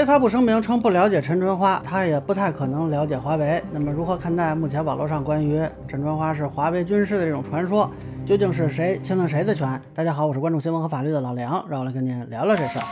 [0.00, 3.62] 为发布声明称不了解陈春花，他也不太可能了解华为。
[3.70, 7.90] 那么如何看待目前网络上关于陈春花是华为军师的这种传说？
[8.24, 9.78] 究竟是谁侵了谁的权？
[9.94, 12.84] 大家好，我是关注新闻和法律的老梁，让我来跟您聊聊这事儿。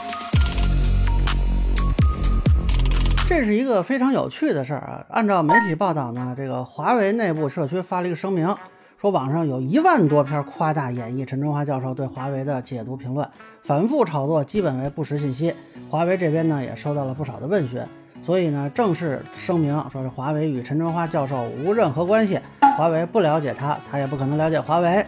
[3.27, 5.07] 这是一个非常有趣的事儿啊！
[5.09, 8.55] 按照媒体报道呢，这个华为内部社区发了一个声明，
[9.01, 13.29] 说网上有一万多篇夸大演绎陈春花教授对华为的解读评论，
[13.63, 15.55] 反复炒作，基本为不实信息。
[15.89, 17.81] 华为这边呢也收到了不少的问询，
[18.25, 22.41] 所以呢正式声明说是华为与陈春花教授无任何关系，
[22.77, 25.07] 华为不了解他，他也不可能了解华为。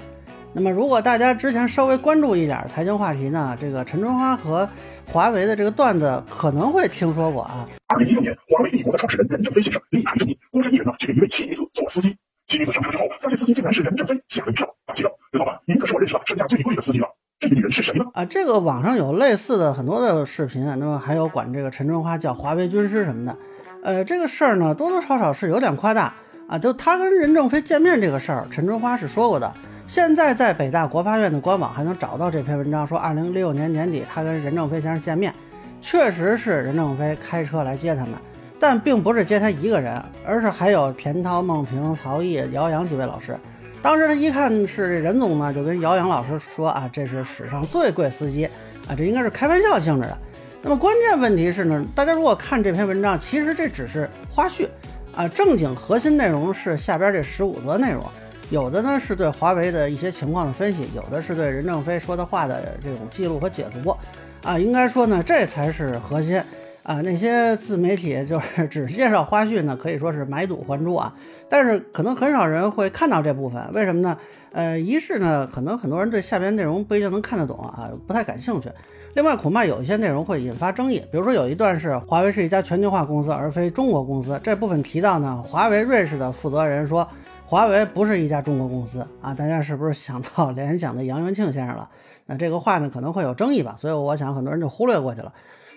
[0.53, 4.69] 那么，如果大家之前稍微关注一点财经话题呢，这个陈春花和
[5.11, 7.69] 华为的这个段子可能会听说过啊。
[7.89, 12.17] 二零一六年，华为帝国的创始人任正非先生力排争议，孤身一人呢去给一位奇女子做司机。
[12.51, 17.07] 妻女子上车之后，发现司机竟然是任正非，吓了一跳，大气道：“任老板，您可是我认识的身价最贵的司机了。
[17.39, 23.37] 这个女人是谁呢？”啊，这个网上有类似的很多的视频，那么还有管这个陈春花叫华为军师什么的。
[23.85, 26.13] 呃，这个事儿呢，多多少少是有点夸大
[26.49, 26.59] 啊。
[26.59, 29.55] 就他跟任正非见面这个事儿，陈春花是说过的。
[29.87, 35.33] 现在在北大国发院的官网还能找到这篇文章，说二零一六年年底他跟任正非先生见面，
[35.81, 38.15] 确实是任正非开车来接他们，
[38.61, 43.37] 但并不是接他一个人，而是还有田涛、孟平、曹毅、姚洋几位老师。
[43.83, 48.45] 当时他一看是任总呢，就跟姚洋老师说啊，这是史上最贵司机
[48.87, 50.19] 啊，这应该是开玩笑性质的。
[50.61, 54.69] 那么关键问题是呢，大家如果看这篇文章，其实这只是花絮
[55.17, 58.05] 啊，正经核心内容是下边这十五则内容。
[58.51, 63.97] 有的呢是对华为的一些情况的分析，有的是对任正非说的话的这种记录和解读，
[64.43, 66.43] 啊，应该说呢这才是核心，
[66.91, 71.15] 啊，那些自媒体就是 只介绍花絮呢，可以说是买椟还珠啊，
[71.49, 74.19] 但是可能很少人会看到这部分，为什么呢？
[74.51, 78.69] 呃，一是呢，可能很多人对下边内容不一定能看得懂啊，不太感兴趣。
[79.15, 84.41] 另外，恐怕有一些内容会引发争议，比如说有一段是华为是一家全球化公司，而非中国公司。
[84.43, 87.07] 这部分提到呢，华为瑞士的负责人说，
[87.47, 89.33] 华为不是一家中国公司啊。
[89.33, 91.89] 大家是不是想到联想的杨元庆先生了？
[92.27, 95.33] 那这个话呢可能会有争议吧，所以我想很多人就忽略过去了。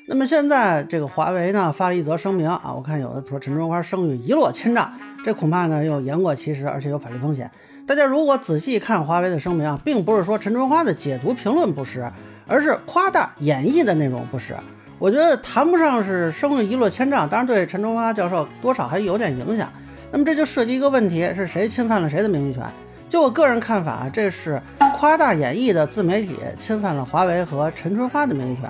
[0.08, 4.92] 那么现在这个华为呢发了一则声明啊，我看有的说陈春花声誉一落千丈，
[5.24, 7.50] 这恐怕呢又言过其实，而且有法律风险。
[7.86, 12.10] 大家如果仔细看华为的声明啊，并不是说陈春花的解读评论不实。
[12.46, 14.54] 而是夸大演绎的内容不实，
[15.00, 19.72] 我觉得谈不上是声誉一落千丈，当然对陈春花教授多少还有点影响。
[20.12, 22.62] 那么这就涉及一个问题，是谁侵犯了谁的名誉权？
[23.08, 24.62] 就我个人看法，这是
[25.00, 28.70] 夸大演绎的自媒体侵犯了华为和陈春花的名誉权。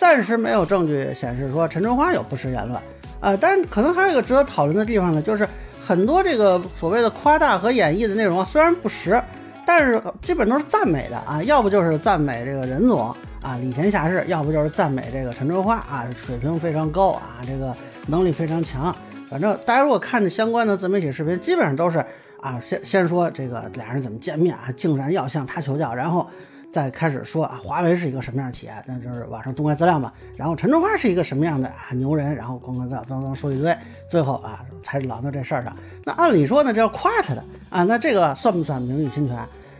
[0.00, 2.80] 暂时没有证据显示说陈春花有不实言论，
[3.20, 5.46] 啊，但可能还有一个值得讨论的地方呢，就是
[5.78, 9.22] 很多这个所谓的夸大和演绎的内容啊，虽然不实。
[9.66, 17.70] 但是基本都是赞美的啊，要不就是赞美这个任总啊礼贤下士，要不就是赞美这个陈春花啊水平非常高啊，这个
[18.06, 18.96] 能力非常强。
[19.28, 21.98] 反正大家如果看着相关的自媒体视频，基本上都是
[22.40, 26.26] 啊先先说这个俩人怎么见面啊，竟然要向他求教，然后。
[26.72, 28.72] 再开始说啊，华为是一个什么样的企业？
[28.86, 30.12] 那就是网上公开资料嘛。
[30.36, 32.34] 然后陈春花是一个什么样的啊牛人？
[32.34, 33.76] 然后公开资料当当说一堆，
[34.08, 35.76] 最后啊才揽到这事儿上。
[36.04, 39.38] 那按理说呢，这要夸他的啊，那这个算不算名誉侵权？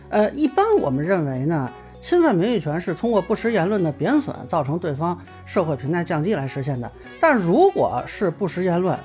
[0.09, 6.91] 呃，一般我们认为呢，侵犯名誉权是通过不实言论的贬损，造成对方社会评价降低来实现的。
[7.21, 8.97] 但如果是不实言论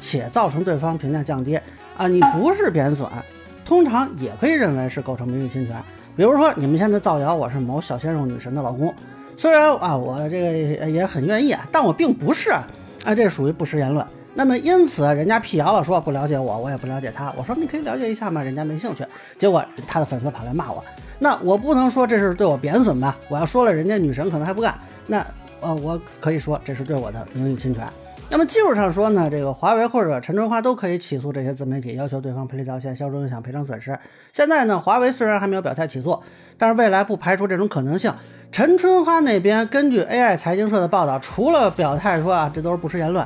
[0.00, 1.60] 且造成对方评价降低
[1.98, 3.06] 啊，你不是贬损，
[3.64, 5.76] 通常也可以认为是构成名誉侵权。
[6.16, 8.94] 比如说，你们现在造谣我是某小鲜肉女神的老公，
[9.36, 12.64] 虽然啊，我这个也很愿意，但我并不是啊，
[13.16, 14.06] 这属于不实言论。
[14.32, 17.32] 那么因此，人家辟谣了，说不了解我，我也不了解他。
[17.36, 19.04] 我说你可以了解一下嘛，人家没兴趣。
[19.38, 20.84] 结果他的粉丝跑来骂我，
[21.18, 23.16] 那我不能说这是对我贬损吧？
[23.28, 24.74] 我要说了，人家女神可能还不干。
[25.06, 25.24] 那
[25.60, 27.84] 呃，我可以说这是对我的名誉侵权。
[28.30, 33.96] 那么技术上说呢，这个华为或者陈春花都可以起诉这些自媒体，要求对方赔礼道歉、消除影响、赔偿损失。
[34.32, 36.20] 现在呢，华为虽然还没有表态起诉，
[36.58, 38.12] 但是未来不排除这种可能性。
[38.50, 43.24] 陈春花那边根据 AI 财经社的报道，除了表态说啊这都是不实言论，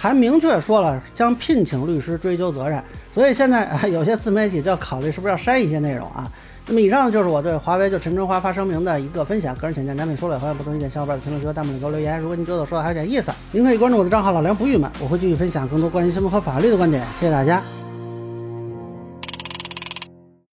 [0.00, 2.82] 还明确说了将聘请律师追究责任。
[3.12, 6.26] 所以现在，有些自媒体就要考虑是不是要删一些内容啊。
[6.66, 12.18] 那么以上就是我对华为就陈春花发声明的一个分享，个人浅见难免说了，有发现不同意见小伙伴在评论区和弹幕里给我留言。
[12.18, 17.02] 如果您觉得我说的还有点意思，您可以关注我的账号老梁不郁闷，我会继续分享更多关于新闻和法律的观点。
[17.18, 17.79] 谢谢大家。